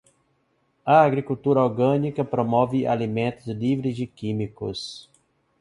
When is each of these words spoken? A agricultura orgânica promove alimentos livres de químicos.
A 0.83 1.03
agricultura 1.05 1.61
orgânica 1.63 2.25
promove 2.25 2.87
alimentos 2.87 3.45
livres 3.45 3.95
de 3.95 4.07
químicos. 4.07 5.07